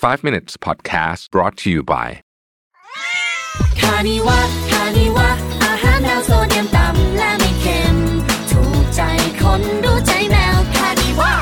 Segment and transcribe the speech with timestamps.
[0.00, 2.08] 5 minutes podcast brought to you by
[3.80, 5.28] คานิวะคานิวะ
[5.64, 7.96] อาหารแนวโซเดียมต่ำและไม่เค็ม
[8.50, 9.00] ถูกใจ
[9.42, 11.32] คนรู้ใจแมวคานิวะ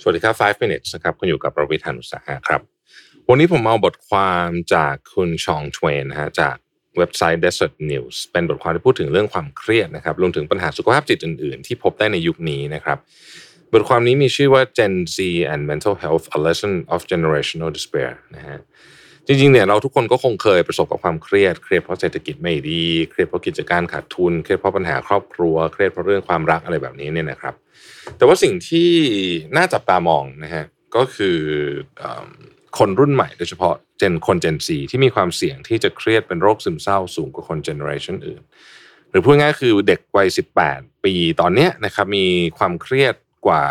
[0.00, 2.60] สวัสดีครับ 5 minutes นะครับคุณอยู่กับประวิทยานุสาหะครับ
[3.28, 6.56] วันนี้ผมเอาบทความจากคุณชองทเวนนะฮะจาก
[6.98, 12.98] เว็บไซต์ Desert News เป็นบทความที่พูดถึงเรื่องความเครียดนะครับรวมถึงปัญหาสุขภาพจิตอื่น ๆ ที่พบได้ในยุคนี้นะครับ
[13.72, 15.16] บทความนี้มีชื่อว่า Gen Z
[15.52, 18.58] and Mental Health A Lesson of Generational Despair นะฮะ
[19.26, 27.54] จริงๆเนี่ยเราทุกคนก็คงเคยประสบกับความเครียด เครียดเพราะเศรษฐกิจไม่ดี เครียดเพราะกิจการขาดทุน เครียดเพราะปัญหาครอบครัว เครียดเพราะเรื่องความรักอะไรแบบนี้เนี่ยนะครับ
[28.16, 28.90] แต่ว่าสิ่งที่
[29.56, 30.64] น่าจับตามองนะฮะ
[30.96, 32.04] ก็คือ
[32.78, 38.42] คนรุ่นใหม่โดยเฉพาะ Gen คน Gen Z ที่มีความเสี่ยงที่จะเครียดเป็นโรคซึมเศร้าสูงกว่าคน generation อื่น
[39.10, 40.28] หรือพูดง่ายๆคือเด็กวัย
[40.66, 42.26] 18 ปีตอนนี้นะครับมี
[42.58, 43.14] ความเครียด
[43.46, 43.62] กว่า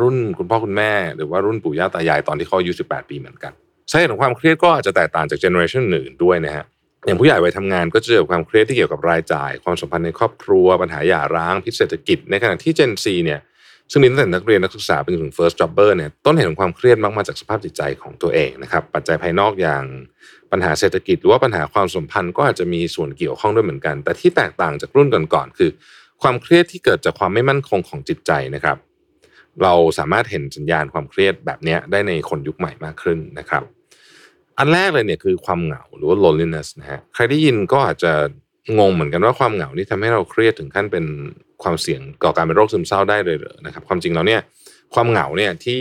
[0.00, 3.52] รุ่นคุณพ่อคุณแม่ หรือว่ารุ่นปู่ย่าตายายตอนที่เขาอายุ18 ปีเหมือนกัน
[3.90, 6.64] สาเหตุของความเครียดก็อาจจะแตกต่างจากเจเนอเรชันอื่นด้วยนะฮะ
[7.06, 13.40] อย่างผู้ใหญ่วัยทำงานก็จะเจอความเครียดที่เกี่ยวกับรายจ่าย ความสัมพันธ์ในครอบครัว ปัญหาหย่าร้างพิษเศรษฐกิจ ในขณะที่ Gen Z เนี่ย
[13.90, 19.84] ซึ่งมีตั้งแต่นักเรียนนักศึกษาเป็นถึง first jobber เนี่ยต้นเหตุของความเครียดมักมาจากสภาพจิตใจของตัวเองนะครับปัจจัยภายนอกอย่าง
[20.50, 25.70] ปัญหาเศรษฐกิจ หรือว่าปัญหาความสัมพันธ์ก็อาจจะมีส่วนเกี่ยวข้องด้วยเหมือนกัน แต่ที่แตกต่างจากรุ่นก่อนๆคือ
[26.22, 28.76] ความเครียดที่เกิดจากความไม่มั่นคงของจิตใจนะครับ
[29.62, 33.62] เราสามารถเห็นสัญญาณความเครียดแบบนี้ได้ในคนยุคใหม่มากขึ้นนะครับ
[34.58, 38.12] อันแรกเลยเนี่ยคือความเหงาหรือว่า loneliness นะฮะใครได้ยินก็อาจจะ
[38.78, 41.04] งงเหมือนกันว่าความเหงานี่ทำให้เราเครียดถึงขั้นเป็น
[41.62, 44.40] ความเสี่ยงก่อการเป็นโรคซึมเศร้าได้เลยเหรอนะครับ ความจริงแล้วเนี่ย
[44.94, 45.80] ความเหงาเนี่ยที่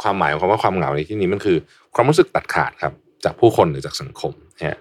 [0.00, 1.58] ความหมายของคำว่าความเหงาในที่นี้มันคือ
[1.94, 2.92] ความรู้สึกตัดขาดครับ
[3.24, 4.32] จากผู้คนหรือจากสังคม
[4.66, 4.78] ฮะ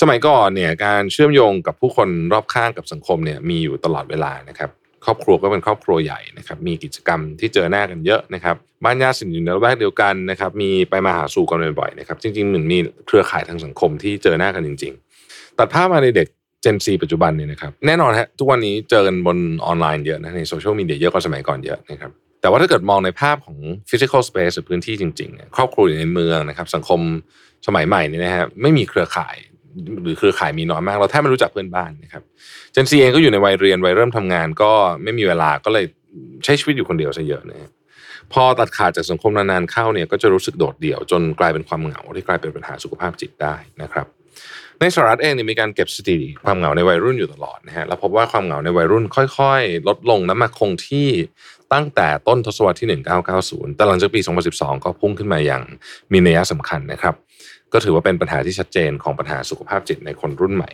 [0.00, 4.70] สมัยก่อนเนี่ยการเชื่อมโยงกับผู้คนรอบข้างกับสังคมเนี่ยมีอยู่ตลอดเวลานะครับ
[5.04, 14.92] ครอบครัวก็เป็นครอบครัวใหญ่นะครับมีกิจกรรมที่เจอหน้ากันเยอะนะครับบ้านญาติสนิทอยู่ในละแวกเดียวกันนะครับมีไปมาหาสู่กันบ่อยๆนะครับจริงๆเหมือนมีเครือข่ายทางสังคมที่เจอหน้ากันจริง
[15.26, 16.28] ๆ ตัดภาพมาในเด็ก
[16.64, 22.10] Gen Z ปัจจุบันเนี่ยนะครับแน่นอนฮะทุกวันนี้เจอกันบนออนไลน์เยอะนะในโซเชียลมีเดียเยอะกว่าสมัยก่อนเยอะนะครับ
[22.40, 23.58] แต่ว่าถ้าเกิดมองในภาพของ
[23.90, 27.00] physical space หรือพื้นที่จริงๆนะครอบครัวอยู่ในเมืองนะครับสังคม
[27.66, 29.36] สมัยใหม่นี่นะฮะไม่มีเครือข่าย
[30.02, 32.22] หรือเครือข่ายมีน้อยมาก เราแทบไม่รู้จักเพื่อนบ้านนะครับ
[32.72, 34.72] เจนซีเองก็อยู่ในวัยเรียนวัยเริ่มทำงาน ก็
[35.02, 35.84] ไม่มีเวลาก็เลย
[36.44, 37.70] ใช้ชีวิตอยู่คนเดียวซะเยอะนะฮะ
[38.32, 44.06] พอตัดขาดจากสังคมนานๆเข้าเนี่ยก็จะรู้สึกโดดเดี่ยว จนกลายเป็นความเหงาที่กลายเป็นปัญหาสุขภาพจิตได้นะครับ
[44.80, 49.04] ในสหรัฐเองเนี่ยมีการเก็บสถิติความเหงาในวัยรุ่นอยู่ตลอดนะฮะแล้วพบว่าความเหงาในวัยรุ่น
[49.38, 51.08] ค่อยๆ ลดลงและมาคงที่
[51.72, 52.88] ตั้งแต่ต้นทศวรรษที่
[53.32, 54.20] 1990 แต่หลังจากปี
[54.52, 55.62] 2012 ก็พุ่งขึ้นมาอย่าง
[56.12, 57.14] มีนัยสำคัญนะครับ
[57.72, 60.70] ก็ถือว่าเป็นปัญหาที่ชัดเจนของปัญหาสุขภาพจิตในคนรุ่นใหม่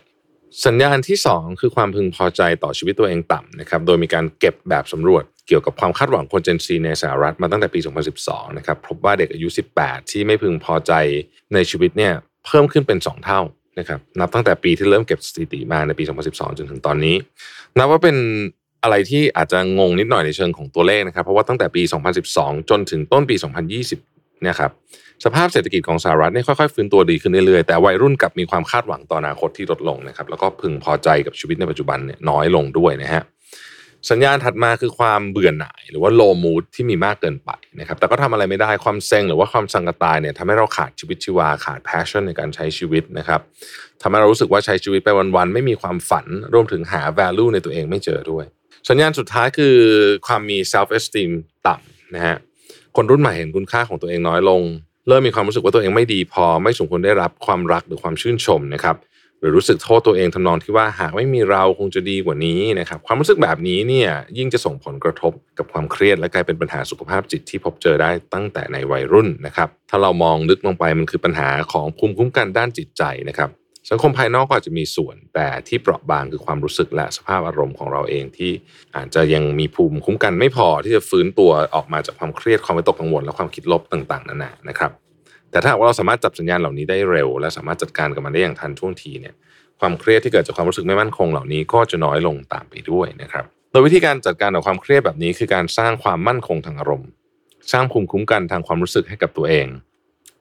[0.67, 7.81] สัญญาณที่ 2 คือความพึงพอใจต่อชีวิตตัวเองต่ำนะครับโดยมีการเก็บแบบสำรวจเกี่ยวกับความคาดหวังคนเจนซีในสหรัฐมาตั้งแต่ปี
[8.19, 9.49] 2012 นะครับพบว่าเด็กอายุ
[9.81, 10.93] 18 ที่ไม่พึงพอใจ
[11.55, 12.12] ในชีวิตเนี่ย
[12.47, 13.41] เพิ่มขึ้นเป็น 2 เท่า
[13.79, 17.17] นะครับนับตั้งแต่ปีที่เริ่มเก็บสถิติมาในปี 2012 จนถึงตอนนี้
[17.79, 18.17] นับว่าเป็น
[18.83, 21.83] อะไรที่อาจจะงงนิดหน่อยในเชิงของตัวเลขนะครับ เพราะว่าตั้งแต่ปี
[22.27, 23.37] 2012 จนถึงต้นปี
[23.83, 24.71] 2020 นี่ยครับ
[25.25, 33.25] สภาพเศรษฐกิจของสหรัฐเนี่ยค่อยๆฟื้นตัวดีขึ้นเรื่อยๆ แต่วัยรุ่นกลับมีความคาดหวังต่ออนาคตที่ลดลงนะครับแล้วก็พึงพอใจกับชีวิตในปัจจุบันเนี่ยน้อยลงด้วยนะฮะ
[34.11, 43.41] สัญญาณถัดมาคือความเบื่อหน่าย หรือว่า low mood ที่มีมากเกินไปนะครับแต่ก็ทำอะไรไม่ได้ความเซ็งหรือว่าความสังกตายเนี่ยทำให้เราขาดชีวิตชีวาขาด passion ในการใช้ชีวิตนะครับ
[44.03, 48.45] ทำให้เรารู้สึกว่าใช้ชีวิตไปวันๆไม่มีความฝันรวมถึงหา value ในตัวเองไม่เจอด้วย
[48.89, 49.77] สัญญาณสุดท้ายคือ
[50.27, 51.31] ความมี self esteem
[51.67, 52.37] ต่ำนะฮะ
[52.97, 54.62] คนรุ่นใหม่เห็นคุณค่าของตัวเองน้อยลง
[55.09, 58.97] เริ่มมีความรู้สึกว่าตัวเองไม่ดีพอ ไม่สมควรได้รับความรักหรือความชื่นชมนะครับ
[59.41, 73.51] หรือรู้สึกโทษตัวเองทำนองที่ว่าหากไม่มีเราคงจะดีกว่านี้นะครับความรู้สึกแบบนี้เนี่ยยิ่งจะส่งผลกระทบกับความเครียดและกลายเป็นปัญหาสุขภาพจิตที่พบเจอได้ตั้งแต่ในวัยรุ่นนะครับถ้าเรามองลึกลงไปมันคือปัญหาของภูมิคุ้มกันด้านจิตใจนะครับ
[73.91, 78.53] สังคมภายนอกก็อาจจะมีส่วน แต่ที่เปราะบางคือความรู้สึกและสภาพอารมณ์ของเราเองที่
[78.97, 84.91] อาจจะยังมีภูมิคุ้มกันไม่พอที่จะฟื้นตัวออกมาจากความเครียดความวิตกกังวลและความคิดลบต่างๆนานานะครับ
[85.51, 89.35] แต่ถ้าว่าเราสามารถจับสัญญาณเหล่านี้ได้เร็ว และสามารถจัดการกับมันได้อย่างทันท่วงทีเนี่ย
[89.81, 97.09] ความเครียดที่เกิดจากความรู้สึกไม่มั่นคงเหล่านี้ก็จะน้อยลงตามไปด้วยนะครับ โดยวิธีการจัดการกับความเครียดแบบนี้คือการสร้างความมั่นคงทางอารมณ์
[97.73, 99.67] สร้างภูมิคุ้มกันทางความรู้สึกให้กับตัวเอง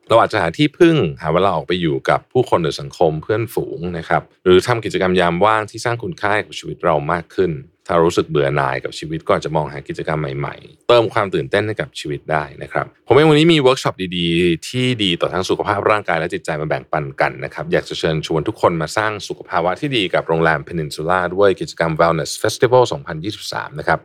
[0.09, 7.53] เราอาจจะหาที่พึ่งหาเวลาออกไปอยู่กับผู้คนในสังคมเพื่อนฝูงนะครับ หรือทำกิจกรรมยามว่างที่สร้างคุณค่าให้กับชีวิตเรามากขึ้น
[7.87, 22.83] ถ้ารู้สึกเบื่อหน่ายกับชีวิตก็อาจจะมองหากิจกรรมใหม่ๆ เติมความตื่นเต้นให้กับชีวิตได้นะครับ ผมเองวันนี้มีเวิร์กช็อปดีๆ ที่ดีต่อทั้งสุขภาพร่างกายและจิตใจมาแบ่งปันกันนะครับอยากจะเชิญชวนทุกคนมาสร้างสุขภาวะที่ดีกับโรงแรม Peninsula ด้วยกิจกรรม Wellness Festival
[23.31, 23.99] 2023 นะครับ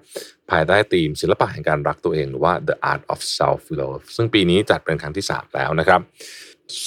[0.51, 6.01] ภายใต้ธีมศิลปะแห่งการรักตัวเองหรือว่า The Art of Self Love ซึ่งปีนี้จัดเป็นครั้งที่ 3 แล้วนะครับ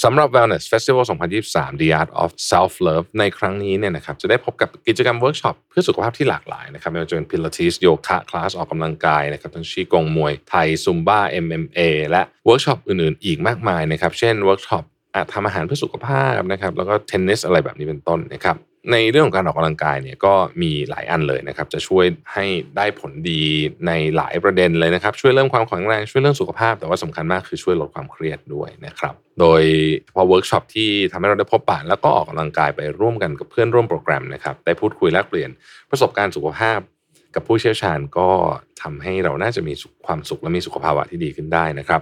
[0.02, 1.04] สำหรับ Wellness Festival
[1.42, 11.80] 2023 The Art of Self Love ในครั้งนี้เนี่ยนะครับจะได้พบกับกิจกรรมเวิร์กช็อปเพื่อสุขภาพที่หลากหลายนะครับไม่ว่าจะเป็นพิลาทิสโยคะคลาสออกกำลังกายนะครับทั้งชี่กงมวยไทยซุมบ้า MMA
[12.10, 14.84] และเวิร์กช็อปอื่นๆ อีกมากมายนะครับเช่นเวิร์กช็อป
[15.32, 18.56] ทำอาหารเพื่อสุขภาพนะครับแล้วก็เทนนิสอะไรแบบนี้เป็นต้นนะครับ
[18.92, 22.44] ในเรื่องของการออกกำลังกายเนี่ยก็มีหลายอันเลยนะครับ จะช่วยให้
[22.76, 23.42] ได้ผลดี
[23.86, 29.62] ในหลายประเด็นเลยนะครับ ช่วยเรื่องความแข็งแรงช่วยเรื่องสุขภาพ แต่ว่าสำคัญมากคือช่วยลดความเครียดด้วยนะครับ โดย
[30.14, 35.50] พวกเวิร์กช็อปที่ทำให้เราได้พบปะแล้วก็ออกกำลังกายไปร่วมกันกับเพื่อนร่วมโปรแกรมนะครับได้พูดคุยแลกเปลี่ยน
[35.90, 36.78] ประสบการณ์สุขภาพ
[37.34, 38.28] กับผู้เชี่ยวชาญก็
[38.82, 39.74] ทำให้เราน่าจะมี
[40.06, 42.00] ความสุขและมีสุขภาวะที่ดีขึ้นได้นะครับ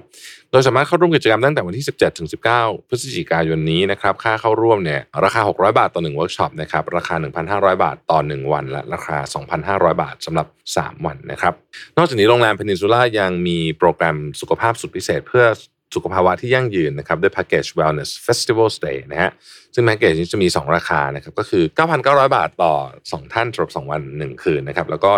[0.51, 7.15] โดยสามารถเข้าร่วมกิจกรรมตั้งแต่วันที่ 17ถึง19 พฤศจิกายนนี้นะครับ ค่าเข้าร่วมเนี่ยราคา 600 บาทต่อ1เวิร์กช็อปนะครับ ราคา
[7.51, 9.17] 1,500 บาทต่อ 1 วัน และราคา
[9.61, 10.47] 2,500 บาทสำหรับ
[10.77, 11.55] 3 วันนะครับ
[11.97, 15.45] นอกจากนี้โรงแรมเพนินซูล่ายังมีโปรแกรมสุขภาพสุดพิเศษ เพื่อ
[15.95, 19.31] สุขภาวะที่ยั่งยืนนะครับด้วยแพ็กเกจ Wellness Festival Stay นะฮะ
[19.75, 21.65] ซึ่งแพ็กเกจนี้จะมี 2 ราคานะครับก็คือ
[21.99, 22.75] 9,900 บาทต่อ
[23.07, 25.11] 2 ท่านสำหรับ 2 วัน 1 คืนนะครับแล้วก็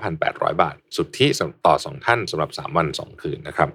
[0.00, 1.26] 19,800 บาท สุทธิ
[1.66, 3.68] ต่อ 2 ท่านสำหรับ 3 วัน 2 คืนนะครับ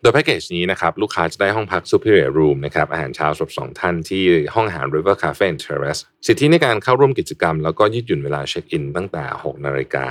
[0.00, 4.24] โดยแพ็กเกจนี้นะครับลูกค้าจะได้ห้องพัก Superior Room นะครับอาหารเช้าสำหรับ 2 ท่านที่
[4.54, 10.08] ห้องอาหาร River Cafe and Terrace สิทธิในการเข้าร่วมกิจกรรม แล้วก็ยืดหยุ่นเวลาเช็คอินตั้งแต่ 6 นาฬิกา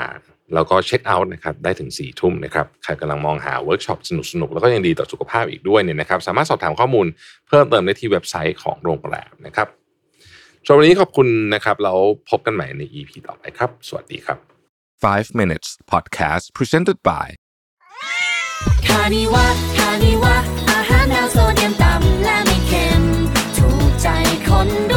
[0.54, 4.12] แล้วก็เช็คเอาท์นะครับได้ถึง4ี่ทุ่มนะครับใครกำลังมองหาเวิร์กช็อปส
[4.42, 7.08] นุกๆแล้วก็ยังดีต่อสุขภาพอีกด้วยเนี่ยนะครับสามารถสอบถามข้อมูล
[7.48, 9.68] เพิ่มเติมได้ที่เว็บไซต์ของโรงแรมนะครับ
[10.66, 11.98] สำหรับวันนี้ขอบคุณนะครับแล้ว
[12.30, 14.38] พบกันใหม่ใน EP ต่อไปครับ สวัสดีครับ
[15.04, 17.28] 5 minutes podcast presented by
[18.88, 19.46] คานิวะ
[19.78, 20.36] คานิวะ
[20.72, 23.04] อาหารแนวโซเดียมต่ำและไม่เค็ม
[23.58, 24.08] ถูกใจ
[24.48, 24.94] คนด